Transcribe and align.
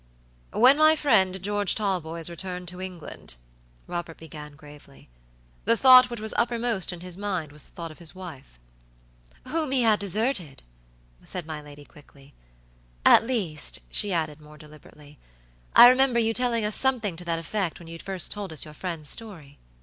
"When 0.51 0.79
my 0.79 0.95
friend, 0.95 1.39
George 1.43 1.75
Talboys, 1.75 2.27
returned 2.27 2.67
to 2.69 2.81
England," 2.81 3.35
Robert 3.85 4.17
began, 4.17 4.55
gravely, 4.55 5.09
"the 5.65 5.77
thought 5.77 6.09
which 6.09 6.19
was 6.19 6.33
uppermost 6.37 6.91
in 6.91 7.01
his 7.01 7.15
mind 7.17 7.51
was 7.51 7.61
the 7.61 7.69
thought 7.69 7.91
of 7.91 7.99
his 7.99 8.15
wife." 8.15 8.59
"Whom 9.47 9.69
he 9.69 9.83
had 9.83 9.99
deserted," 9.99 10.63
said 11.23 11.45
my 11.45 11.61
lady, 11.61 11.85
quickly. 11.85 12.33
"At 13.05 13.27
least," 13.27 13.77
she 13.91 14.11
added, 14.11 14.41
more 14.41 14.57
deliberately, 14.57 15.19
"I 15.75 15.87
remember 15.87 16.17
your 16.19 16.33
telling 16.33 16.65
us 16.65 16.75
something 16.75 17.15
to 17.17 17.25
that 17.25 17.37
effect 17.37 17.77
when 17.77 17.87
you 17.87 17.99
first 17.99 18.31
told 18.31 18.51
us 18.51 18.65
your 18.65 18.73
friend's 18.73 19.07
story." 19.07 19.59